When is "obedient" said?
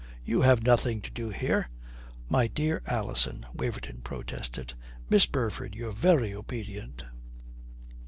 6.33-7.03